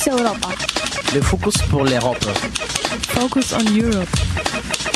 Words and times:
Focus 0.00 0.18
Europa. 0.18 0.48
Le 1.14 1.20
focus 1.20 1.56
pour 1.68 1.84
l'Europe. 1.84 2.24
Focus 3.08 3.52
on 3.52 3.64
Europe. 3.76 4.08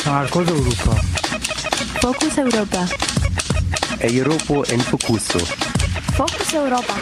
Marcos 0.03 0.47
Europa. 0.49 0.95
Focus 2.01 2.37
Europa. 2.39 2.87
Europo 4.01 4.63
en 4.71 4.79
Focuso. 4.79 5.39
Focus 6.15 6.53
Europa. 6.55 6.95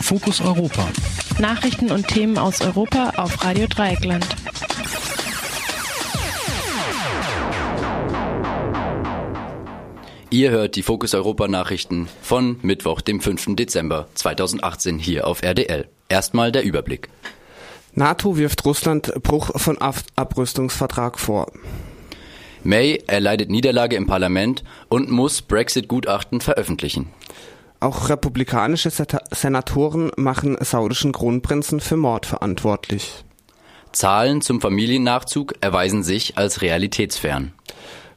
Fokus 0.00 0.40
Europa. 0.42 0.86
Nachrichten 1.38 1.90
und 1.90 2.06
Themen 2.06 2.36
aus 2.36 2.60
Europa 2.60 3.14
auf 3.16 3.42
Radio 3.42 3.66
Dreieckland. 3.66 4.26
Ihr 10.30 10.50
hört 10.50 10.76
die 10.76 10.82
Fokus 10.82 11.14
Europa 11.14 11.48
Nachrichten 11.48 12.06
von 12.20 12.58
Mittwoch, 12.60 13.00
dem 13.00 13.20
5. 13.20 13.56
Dezember 13.56 14.08
2018 14.12 14.98
hier 14.98 15.26
auf 15.26 15.42
RDL. 15.42 15.88
Erstmal 16.10 16.52
der 16.52 16.64
Überblick. 16.64 17.08
NATO 17.94 18.36
wirft 18.36 18.62
Russland 18.66 19.10
Bruch 19.22 19.58
von 19.58 19.78
Ab 19.78 19.96
Abrüstungsvertrag 20.16 21.18
vor. 21.18 21.50
May 22.62 23.02
erleidet 23.06 23.48
Niederlage 23.48 23.96
im 23.96 24.06
Parlament 24.06 24.64
und 24.90 25.10
muss 25.10 25.40
Brexit-Gutachten 25.40 26.42
veröffentlichen. 26.42 27.08
Auch 27.80 28.10
republikanische 28.10 28.90
Senatoren 29.30 30.10
machen 30.16 30.58
saudischen 30.60 31.12
Kronprinzen 31.12 31.80
für 31.80 31.96
Mord 31.96 32.26
verantwortlich. 32.26 33.24
Zahlen 33.92 34.42
zum 34.42 34.60
Familiennachzug 34.60 35.54
erweisen 35.62 36.02
sich 36.02 36.36
als 36.36 36.60
realitätsfern. 36.60 37.54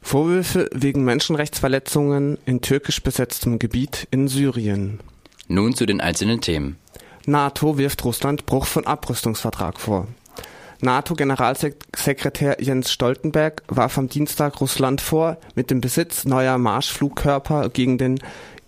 Vorwürfe 0.02 0.68
wegen 0.74 1.04
Menschenrechtsverletzungen 1.04 2.36
in 2.44 2.60
türkisch 2.60 3.02
besetztem 3.02 3.58
Gebiet 3.58 4.06
in 4.10 4.28
Syrien. 4.28 5.00
Nun 5.48 5.74
zu 5.74 5.86
den 5.86 6.00
einzelnen 6.00 6.40
Themen. 6.40 6.76
NATO 7.24 7.78
wirft 7.78 8.04
Russland 8.04 8.44
Bruch 8.44 8.66
von 8.66 8.86
Abrüstungsvertrag 8.86 9.80
vor. 9.80 10.08
NATO-Generalsekretär 10.80 12.56
Jens 12.60 12.90
Stoltenberg 12.90 13.62
warf 13.68 13.96
am 13.98 14.08
Dienstag 14.08 14.60
Russland 14.60 15.00
vor, 15.00 15.38
mit 15.54 15.70
dem 15.70 15.80
Besitz 15.80 16.24
neuer 16.24 16.58
Marschflugkörper 16.58 17.68
gegen 17.68 17.98
den 17.98 18.18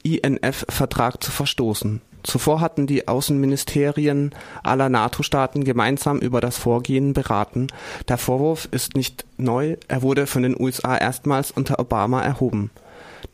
INF-Vertrag 0.04 1.22
zu 1.22 1.32
verstoßen. 1.32 2.00
Zuvor 2.24 2.60
hatten 2.60 2.86
die 2.86 3.06
Außenministerien 3.06 4.34
aller 4.62 4.88
NATO-Staaten 4.88 5.62
gemeinsam 5.62 6.18
über 6.18 6.40
das 6.40 6.56
Vorgehen 6.56 7.12
beraten. 7.12 7.68
Der 8.08 8.18
Vorwurf 8.18 8.66
ist 8.70 8.96
nicht 8.96 9.26
neu, 9.36 9.76
er 9.88 10.02
wurde 10.02 10.26
von 10.26 10.42
den 10.42 10.58
USA 10.58 10.96
erstmals 10.96 11.50
unter 11.50 11.78
Obama 11.78 12.22
erhoben. 12.22 12.70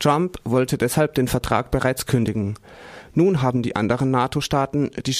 Trump 0.01 0.39
wollte 0.45 0.77
deshalb 0.77 1.15
den 1.15 1.29
Vertrag 1.29 1.71
bereits 1.71 2.07
kündigen. 2.07 2.57
Nun 3.15 3.43
haben 3.43 3.63
die 3.63 3.77
anderen 3.77 4.11
NATO-Staaten 4.11 4.91
die, 5.07 5.17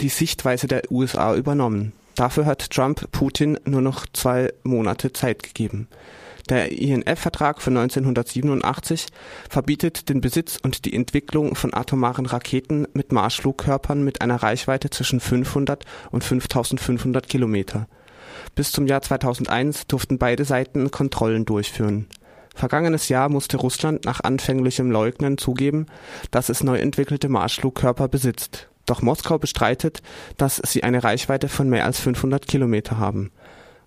die 0.00 0.08
Sichtweise 0.08 0.66
der 0.66 0.90
USA 0.90 1.34
übernommen. 1.34 1.92
Dafür 2.14 2.46
hat 2.46 2.70
Trump 2.70 3.10
Putin 3.12 3.58
nur 3.64 3.82
noch 3.82 4.06
zwei 4.12 4.52
Monate 4.62 5.12
Zeit 5.12 5.42
gegeben. 5.42 5.88
Der 6.50 6.72
INF-Vertrag 6.72 7.62
von 7.62 7.76
1987 7.76 9.06
verbietet 9.48 10.08
den 10.08 10.20
Besitz 10.20 10.58
und 10.60 10.84
die 10.84 10.94
Entwicklung 10.94 11.54
von 11.54 11.72
atomaren 11.72 12.26
Raketen 12.26 12.88
mit 12.92 13.12
Marschflugkörpern 13.12 14.02
mit 14.02 14.20
einer 14.20 14.42
Reichweite 14.42 14.90
zwischen 14.90 15.20
500 15.20 15.84
und 16.10 16.24
5500 16.24 17.28
Kilometer. 17.28 17.86
Bis 18.56 18.72
zum 18.72 18.88
Jahr 18.88 19.00
2001 19.00 19.86
durften 19.86 20.18
beide 20.18 20.44
Seiten 20.44 20.90
Kontrollen 20.90 21.44
durchführen. 21.44 22.08
Vergangenes 22.52 23.08
Jahr 23.08 23.28
musste 23.28 23.56
Russland 23.56 24.04
nach 24.04 24.18
anfänglichem 24.20 24.90
Leugnen 24.90 25.38
zugeben, 25.38 25.86
dass 26.32 26.48
es 26.48 26.64
neu 26.64 26.78
entwickelte 26.78 27.28
Marschflugkörper 27.28 28.08
besitzt. 28.08 28.68
Doch 28.86 29.02
Moskau 29.02 29.38
bestreitet, 29.38 30.02
dass 30.36 30.56
sie 30.56 30.82
eine 30.82 31.04
Reichweite 31.04 31.48
von 31.48 31.70
mehr 31.70 31.84
als 31.84 32.00
500 32.00 32.48
Kilometer 32.48 32.98
haben. 32.98 33.30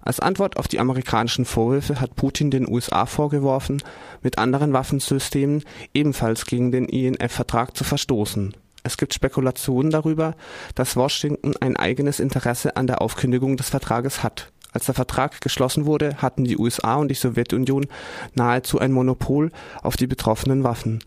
Als 0.05 0.19
Antwort 0.19 0.57
auf 0.57 0.67
die 0.67 0.79
amerikanischen 0.79 1.45
Vorwürfe 1.45 2.01
hat 2.01 2.15
Putin 2.15 2.51
den 2.51 2.69
USA 2.69 3.05
vorgeworfen, 3.05 3.81
mit 4.21 4.37
anderen 4.37 4.73
Waffensystemen 4.73 5.63
ebenfalls 5.93 6.45
gegen 6.45 6.73
den 6.73 6.85
INF-Vertrag 6.85 7.75
zu 7.75 7.85
verstoßen. 7.85 8.53
Es 8.83 8.97
gibt 8.97 9.13
Spekulationen 9.13 9.91
darüber, 9.91 10.35
dass 10.75 10.97
Washington 10.97 11.53
ein 11.61 11.77
eigenes 11.77 12.19
Interesse 12.19 12.75
an 12.75 12.85
der 12.85 13.01
Aufkündigung 13.01 13.55
des 13.55 13.69
Vertrages 13.69 14.23
hat. 14.23 14.51
Als 14.73 14.87
der 14.87 14.95
Vertrag 14.95 15.39
geschlossen 15.39 15.85
wurde, 15.85 16.17
hatten 16.17 16.43
die 16.43 16.57
USA 16.57 16.95
und 16.95 17.07
die 17.07 17.15
Sowjetunion 17.15 17.85
nahezu 18.33 18.79
ein 18.79 18.91
Monopol 18.91 19.51
auf 19.83 19.95
die 19.95 20.07
betroffenen 20.07 20.65
Waffen. 20.65 20.99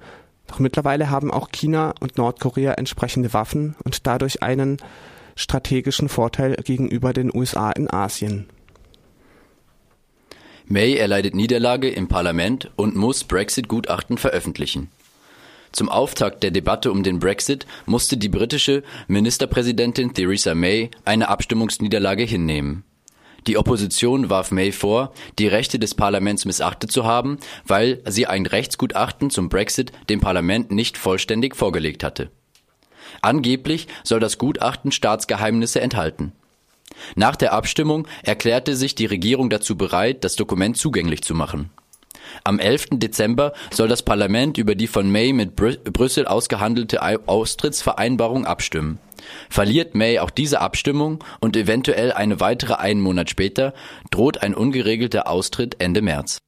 Doch 0.46 0.58
mittlerweile 0.58 1.10
haben 1.10 1.30
auch 1.30 1.50
China 1.50 1.92
und 2.00 2.16
Nordkorea 2.16 2.74
entsprechende 2.74 3.34
Waffen 3.34 3.76
und 3.84 4.06
dadurch 4.06 4.42
einen 4.42 4.78
strategischen 5.34 6.08
Vorteil 6.08 6.54
gegenüber 6.64 7.12
den 7.12 7.34
USA 7.34 7.72
in 7.72 7.90
Asien. 7.90 8.46
May 10.68 10.96
erleidet 10.96 11.36
Niederlage 11.36 11.88
im 11.88 12.08
Parlament 12.08 12.70
und 12.74 12.96
muss 12.96 13.22
Brexit-Gutachten 13.22 14.18
veröffentlichen. 14.18 14.90
Zum 15.70 15.88
Auftakt 15.88 16.42
der 16.42 16.50
Debatte 16.50 16.90
um 16.90 17.04
den 17.04 17.20
Brexit 17.20 17.66
musste 17.86 18.16
die 18.16 18.28
britische 18.28 18.82
Ministerpräsidentin 19.06 20.12
Theresa 20.12 20.56
May 20.56 20.90
eine 21.04 21.28
Abstimmungsniederlage 21.28 22.24
hinnehmen. 22.24 22.82
Die 23.46 23.58
Opposition 23.58 24.28
warf 24.28 24.50
May 24.50 24.72
vor, 24.72 25.12
die 25.38 25.46
Rechte 25.46 25.78
des 25.78 25.94
Parlaments 25.94 26.44
missachtet 26.46 26.90
zu 26.90 27.04
haben, 27.04 27.38
weil 27.64 28.02
sie 28.04 28.26
ein 28.26 28.44
Rechtsgutachten 28.44 29.30
zum 29.30 29.48
Brexit 29.48 29.92
dem 30.08 30.18
Parlament 30.20 30.72
nicht 30.72 30.98
vollständig 30.98 31.54
vorgelegt 31.54 32.02
hatte. 32.02 32.30
Angeblich 33.22 33.86
soll 34.02 34.18
das 34.18 34.38
Gutachten 34.38 34.90
Staatsgeheimnisse 34.90 35.80
enthalten. 35.80 36.32
Nach 37.14 37.36
der 37.36 37.52
Abstimmung 37.52 38.06
erklärte 38.22 38.76
sich 38.76 38.94
die 38.94 39.06
Regierung 39.06 39.50
dazu 39.50 39.76
bereit, 39.76 40.24
das 40.24 40.36
Dokument 40.36 40.76
zugänglich 40.76 41.22
zu 41.22 41.34
machen. 41.34 41.70
Am 42.44 42.58
11. 42.58 42.86
Dezember 42.92 43.52
soll 43.70 43.88
das 43.88 44.02
Parlament 44.02 44.58
über 44.58 44.74
die 44.74 44.86
von 44.86 45.10
May 45.10 45.32
mit 45.32 45.56
Brü 45.56 45.76
Brüssel 45.76 46.26
ausgehandelte 46.26 47.00
Austrittsvereinbarung 47.28 48.46
abstimmen. 48.46 48.98
Verliert 49.48 49.94
May 49.94 50.18
auch 50.18 50.30
diese 50.30 50.60
Abstimmung 50.60 51.22
und 51.40 51.56
eventuell 51.56 52.12
eine 52.12 52.40
weitere 52.40 52.74
einen 52.74 53.00
Monat 53.00 53.30
später, 53.30 53.74
droht 54.10 54.42
ein 54.42 54.54
ungeregelter 54.54 55.28
Austritt 55.28 55.76
Ende 55.78 56.02
März. 56.02 56.38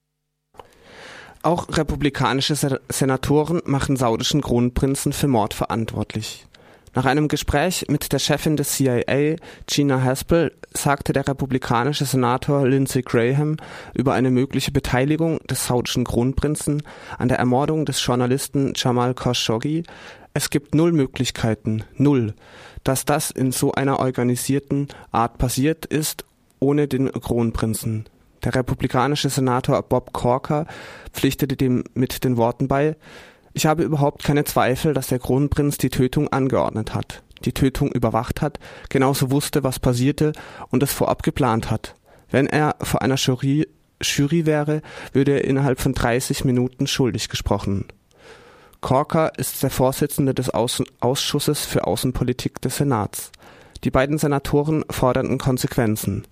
Auch 1.43 1.69
republikanische 1.69 2.57
Senatoren 2.89 3.63
machen 3.65 3.97
saudischen 3.97 4.43
Kronprinzen 4.43 5.13
für 5.13 5.29
Mord 5.29 5.55
verantwortlich. 5.55 6.48
Nach 6.95 7.05
einem 7.05 7.29
Gespräch 7.29 7.87
mit 7.89 8.13
der 8.13 8.19
Chefin 8.19 8.57
des 8.57 8.73
CIA, 8.73 9.37
Gina 9.67 10.03
Haspel, 10.03 10.53
sagte 10.73 11.13
der 11.13 11.27
republikanische 11.29 12.05
Senator 12.05 12.67
Lindsey 12.67 13.03
Graham 13.03 13.57
über 13.95 14.15
eine 14.15 14.31
mögliche 14.31 14.73
Beteiligung 14.73 15.39
des 15.47 15.67
saudischen 15.67 16.05
Kronprinzen 16.05 16.83
an 17.19 17.29
der 17.29 17.39
Ermordung 17.39 17.85
des 17.85 18.05
Journalisten 18.05 18.73
Jamal 18.75 19.15
Khashoggi, 19.15 19.85
es 20.35 20.51
gibt 20.51 20.75
null 20.75 20.93
Möglichkeiten, 20.93 21.85
null, 21.97 22.35
dass 22.85 23.05
das 23.05 23.31
in 23.31 23.51
so 23.53 23.73
einer 23.73 23.99
organisierten 23.99 24.89
Art 25.11 25.39
passiert 25.39 25.85
ist, 25.85 26.25
ohne 26.61 26.87
den 26.87 27.11
Kronprinzen. 27.11 28.05
Der 28.45 28.55
republikanische 28.55 29.31
Senator 29.31 29.83
Bob 29.83 30.13
Corker 30.13 30.67
pflichtete 31.13 31.57
dem 31.57 31.85
mit 31.95 32.23
den 32.25 32.37
Worten 32.37 32.69
bei, 32.69 32.97
ich 33.59 33.67
habe 33.67 33.83
überhaupt 33.83 34.23
keine 34.23 34.45
Zweifel, 34.45 34.95
dass 34.95 35.09
der 35.09 35.19
Kronprinz 35.19 35.79
die 35.79 35.91
Tötung 35.91 36.29
angeordnet 36.29 36.95
hat, 36.95 37.25
die 37.45 37.51
Tötung 37.51 37.91
überwacht 37.91 38.41
hat, 38.41 38.61
genauso 38.89 39.33
wusste, 39.33 39.65
was 39.65 39.81
passierte 39.81 40.31
und 40.71 40.85
es 40.85 40.93
vorab 40.93 41.25
geplant 41.25 41.69
hat. 41.69 41.97
Wenn 42.31 42.47
er 42.47 42.77
vor 42.81 43.03
einer 43.03 43.17
Jury, 43.17 43.67
Jury 44.01 44.47
wäre, 44.47 44.81
würde 45.13 45.33
er 45.33 45.45
innerhalb 45.45 45.81
von 45.81 45.93
30 45.93 46.45
Minuten 46.45 46.87
schuldig 46.87 47.29
gesprochen. 47.31 47.87
Corker 48.81 49.37
ist 49.37 49.61
der 49.65 49.71
Vorsitzende 49.71 50.35
des 50.35 50.51
Außen 50.51 50.87
Ausschusses 51.01 51.67
für 51.67 51.85
Außenpolitik 51.85 52.63
des 52.63 52.77
Senats. 52.77 53.33
Die 53.83 53.91
beiden 53.91 54.19
Senatoren 54.19 54.85
forderten 54.89 55.39
Konsequenzen. 55.39 56.29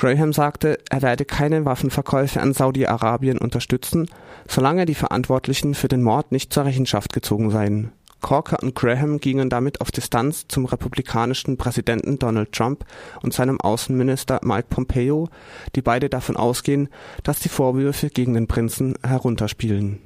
Graham 0.00 0.32
sagte, 0.32 0.78
er 0.88 1.02
werde 1.02 1.26
keine 1.26 1.66
Waffenverkäufe 1.66 2.40
an 2.40 2.54
Saudi-Arabien 2.54 3.36
unterstützen, 3.36 4.08
solange 4.48 4.86
die 4.86 4.94
Verantwortlichen 4.94 5.74
für 5.74 5.88
den 5.88 6.02
Mord 6.02 6.32
nicht 6.32 6.54
zur 6.54 6.64
Rechenschaft 6.64 7.12
gezogen 7.12 7.50
seien. 7.50 7.92
Corker 8.22 8.62
und 8.62 8.74
Graham 8.74 9.20
gingen 9.20 9.50
damit 9.50 9.82
auf 9.82 9.90
Distanz 9.90 10.48
zum 10.48 10.64
republikanischen 10.64 11.58
Präsidenten 11.58 12.18
Donald 12.18 12.52
Trump 12.52 12.86
und 13.22 13.34
seinem 13.34 13.60
Außenminister 13.60 14.40
Mike 14.42 14.68
Pompeo, 14.70 15.28
die 15.76 15.82
beide 15.82 16.08
davon 16.08 16.38
ausgehen, 16.38 16.88
dass 17.22 17.40
die 17.40 17.50
Vorwürfe 17.50 18.08
gegen 18.08 18.32
den 18.32 18.46
Prinzen 18.46 18.94
herunterspielen. 19.06 20.00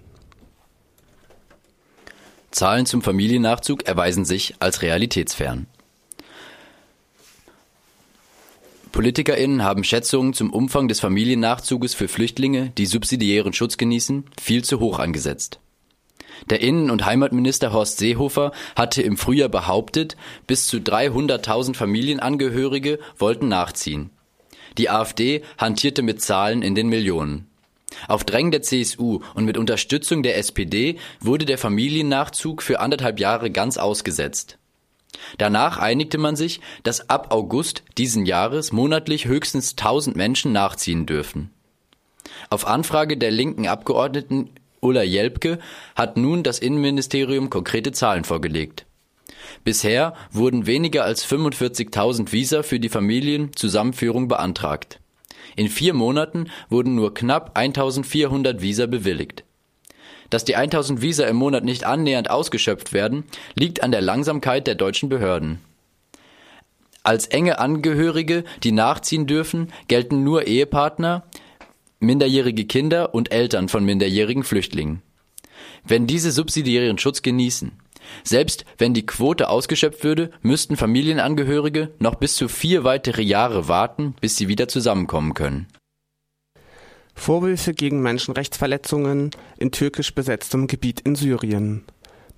Zahlen 2.51 2.87
zum 2.87 3.01
Familiennachzug 3.01 3.87
erweisen 3.87 4.25
sich 4.25 4.57
als 4.59 4.83
realitätsfern. 4.83 5.69
PolitikerInnen 8.95 9.65
haben 9.65 9.83
Schätzungen 9.83 10.35
zum 10.35 10.53
Umfang 10.53 10.87
des 10.87 11.01
Familiennachzuges 11.01 11.95
für 11.95 12.07
Flüchtlinge, 12.07 12.71
die 12.79 12.87
subsidiären 12.87 13.53
Schutz 13.53 13.77
genießen, 13.77 14.23
viel 14.41 14.63
zu 14.63 14.79
hoch 14.79 15.01
angesetzt. 15.01 15.59
Der 16.49 16.61
Innen- 16.61 16.93
und 16.93 17.05
Heimatminister 17.05 17.73
Horst 17.73 17.99
Seehofer 17.99 18.53
hatte 18.77 19.03
im 19.03 19.17
Frühjahr 19.17 19.49
behauptet, 19.49 20.17
bis 20.47 20.69
zu 20.69 20.77
300.000 20.77 21.75
Familienangehörige 21.75 23.01
wollten 23.19 23.49
nachziehen. 23.49 24.11
Die 24.79 24.91
AfD 24.91 25.43
hantierte 25.59 26.03
mit 26.03 26.23
Zahlen 26.23 26.63
in 26.63 26.77
den 26.77 26.87
Millionen. 26.87 27.49
Auf 28.07 28.23
Drängen 28.23 28.53
der 28.53 28.63
CSU 28.63 29.23
und 29.35 29.45
mit 29.45 29.59
Unterstützung 29.59 30.23
der 30.23 30.39
SPD 30.39 30.99
wurde 31.19 31.47
der 31.47 31.59
Familiennachzug 31.59 32.63
für 32.63 32.79
anderthalb 32.79 33.19
Jahre 33.19 33.51
ganz 33.51 33.77
ausgesetzt. 33.77 34.57
Danach 35.39 35.79
einigte 35.79 36.19
man 36.19 36.37
sich, 36.37 36.61
dass 36.83 37.09
ab 37.09 37.33
August 37.33 37.83
diesen 37.99 38.27
Jahres 38.27 38.73
monatlich 38.73 39.27
höchstens 39.27 39.73
1000 39.73 40.17
Menschen 40.17 40.53
nachziehen 40.53 41.07
dürfen. 41.07 41.51
Auf 42.51 42.67
Anfrage 42.67 43.17
der 43.17 43.31
linken 43.31 43.67
Abgeordneten 43.67 44.51
Ulla 44.81 45.03
Jelpke 45.03 45.59
hat 45.97 46.17
nun 46.17 46.43
das 46.43 46.59
Innenministerium 46.59 47.51
konkrete 47.51 47.93
Zahlen 47.93 48.25
vorgelegt. 48.25 48.87
Bisher 49.63 50.15
wurden 50.31 50.67
weniger 50.67 51.05
als 51.05 51.27
45.000 51.27 52.33
Visa 52.33 52.63
für 52.63 52.81
die 52.81 52.89
Familienzusammenführung 52.89 54.29
beantragt. 54.29 55.01
In 55.57 55.69
vier 55.69 55.95
Monaten 55.95 56.51
wurden 56.69 56.95
nur 56.95 57.15
knapp 57.15 57.57
1400 57.57 58.61
Visa 58.61 58.87
bewilligt. 58.87 59.45
Dass 60.35 60.45
die 60.45 60.57
1000 60.57 61.01
Visa 61.01 61.27
im 61.27 61.37
Monat 61.37 61.63
nicht 61.63 61.85
annähernd 61.85 62.29
ausgeschöpft 62.29 62.93
werden, 62.93 63.23
liegt 63.55 63.85
an 63.85 63.93
der 63.93 64.01
Langsamkeit 64.01 64.67
der 64.67 64.75
deutschen 64.75 65.09
Behörden. 65.09 65.61
Als 67.05 67.29
enge 67.29 67.61
Angehörige, 67.61 68.43
die 68.65 68.73
nachziehen 68.73 69.29
dürfen, 69.29 69.73
gelten 69.87 70.25
nur 70.25 70.49
Ehepartner, 70.49 71.23
minderjährige 72.01 72.65
Kinder 72.65 73.15
und 73.15 73.31
Eltern 73.31 73.69
von 73.69 73.85
minderjährigen 73.85 74.43
Flüchtlingen. 74.43 75.03
Wenn 75.85 76.09
diese 76.09 76.33
subsidiären 76.33 76.99
Schutz 76.99 77.23
genießen, 77.23 77.71
selbst 78.25 78.65
wenn 78.77 78.93
die 78.93 79.07
Quote 79.07 79.49
ausgeschöpft 79.49 80.03
würde, 80.03 80.33
müssten 80.43 80.77
Familienangehörige 80.77 81.93
noch 82.01 82.17
bis 82.17 82.35
zu 82.35 82.49
vier 82.49 82.83
weitere 82.83 83.23
Jahre 83.23 83.69
warten, 83.69 84.17
bis 84.21 84.37
sie 84.37 84.49
wieder 84.49 84.67
zusammenkommen 84.67 85.35
können. 85.35 85.69
Vorwürfe 87.25 87.73
gegen 87.73 88.03
Menschenrechtsverletzungen 88.03 89.31
in 89.57 89.71
türkisch 89.73 90.15
besetztem 90.15 90.67
Gebiet 90.67 91.01
in 91.01 91.15
Syrien. 91.15 91.83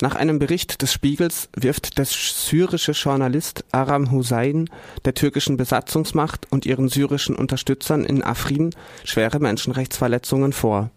Nach 0.01 0.15
einem 0.15 0.39
Bericht 0.39 0.81
des 0.81 0.93
Spiegels 0.93 1.49
wirft 1.57 1.99
der 1.99 2.05
syrische 2.05 2.93
Journalist 2.93 3.65
Aram 3.73 4.13
Hussein 4.13 4.71
der 5.05 5.15
türkischen 5.15 5.57
Besatzungsmacht 5.57 6.47
und 6.53 6.67
ihren 6.67 6.89
syrischen 6.89 7.35
Unterstützern 7.35 8.05
in 8.05 8.23
Afrin 8.23 8.71
schwere 9.03 9.41
Menschenrechtsverletzungen 9.41 10.53
vor. 10.53 10.93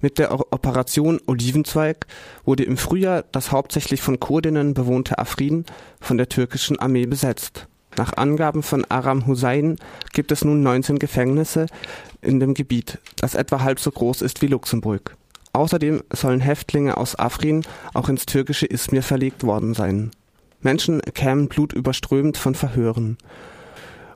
Mit 0.00 0.20
der 0.20 0.32
Operation 0.32 1.18
Olivenzweig 1.26 2.06
wurde 2.44 2.62
im 2.62 2.76
Frühjahr 2.76 3.24
das 3.32 3.50
hauptsächlich 3.50 4.02
von 4.02 4.20
Kurdinnen 4.20 4.72
bewohnte 4.72 5.18
Afrin 5.18 5.64
von 6.00 6.16
der 6.16 6.28
türkischen 6.28 6.78
Armee 6.78 7.06
besetzt. 7.06 7.66
Nach 7.96 8.14
Angaben 8.16 8.62
von 8.62 8.84
Aram 8.88 9.26
Hussein 9.26 9.76
gibt 10.12 10.32
es 10.32 10.44
nun 10.44 10.62
19 10.62 10.98
Gefängnisse 10.98 11.66
in 12.22 12.40
dem 12.40 12.54
Gebiet, 12.54 12.98
das 13.16 13.34
etwa 13.34 13.60
halb 13.60 13.80
so 13.80 13.90
groß 13.90 14.22
ist 14.22 14.40
wie 14.40 14.46
Luxemburg. 14.46 15.16
Außerdem 15.52 16.02
sollen 16.10 16.40
Häftlinge 16.40 16.96
aus 16.96 17.18
Afrin 17.18 17.62
auch 17.92 18.08
ins 18.08 18.24
türkische 18.24 18.66
Izmir 18.66 19.02
verlegt 19.02 19.44
worden 19.44 19.74
sein. 19.74 20.10
Menschen 20.62 21.02
kämen 21.02 21.48
blutüberströmt 21.48 22.38
von 22.38 22.54
Verhören. 22.54 23.18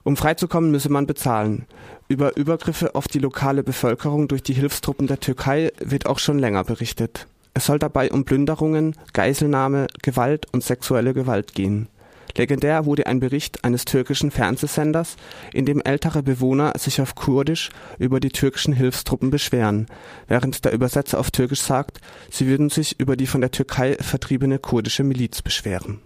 Um 0.05 0.17
freizukommen, 0.17 0.70
müsse 0.70 0.88
man 0.88 1.06
bezahlen. 1.06 1.67
Über 2.08 2.37
Übergriffe 2.37 2.94
auf 2.94 3.08
die 3.08 3.19
lokale 3.19 3.64
Bevölkerung 3.64 4.29
durch 4.29 4.43
die 4.43 4.55
Hilfstruppen 4.55 5.08
der 5.08 5.20
Türkei 5.20 5.72
wird 5.81 6.06
auch 6.06 6.20
schon 6.20 6.38
länger 6.38 6.62
berichtet. 6.62 7.26
Es 7.52 7.67
soll 7.67 7.79
dabei 7.79 8.12
um 8.12 8.25
Plünderungen, 8.25 8.94
Geiselnahme, 9.12 9.88
Gewalt 10.02 10.46
und 10.52 10.62
sexuelle 10.62 11.12
Gewalt 11.12 11.55
gehen. 11.55 11.88
Legendär 12.34 12.87
wurde 12.87 13.06
ein 13.06 13.20
Bericht 13.20 13.64
eines 13.64 13.84
türkischen 13.84 14.31
Fernsehsenders, 14.31 15.17
in 15.52 15.67
dem 15.67 15.81
ältere 15.81 16.23
Bewohner 16.23 16.73
sich 16.76 17.00
auf 17.00 17.14
Kurdisch 17.14 17.70
über 17.99 18.20
die 18.20 18.31
türkischen 18.31 18.73
Hilfstruppen 18.73 19.31
beschweren, 19.31 19.87
während 20.28 20.64
der 20.64 20.73
Übersetzer 20.73 21.19
auf 21.19 21.31
Türkisch 21.31 21.61
sagt, 21.61 22.00
sie 22.31 22.46
würden 22.46 22.70
sich 22.70 22.99
über 23.00 23.17
die 23.17 23.26
von 23.26 23.40
der 23.40 23.50
Türkei 23.50 23.96
vertriebene 24.00 24.58
kurdische 24.58 25.05
Miliz 25.05 25.43
beschweren 25.43 26.00